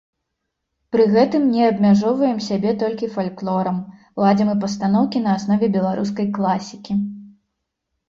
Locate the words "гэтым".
1.15-1.45